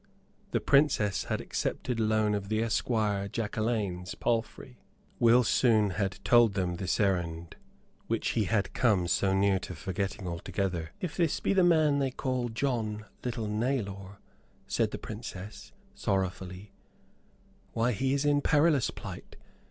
[0.49, 4.79] The Princess had accepted loan of the esquire Jacquelaine's palfrey.
[5.19, 7.55] Will soon had told them this errand
[8.07, 10.89] which he had come so near to forgetting altogether.
[11.01, 14.17] "If this be the man they call John Little Nailor,"
[14.65, 16.71] said the Princess, sorrowfully,
[17.73, 19.35] "why, he is in perilous plight.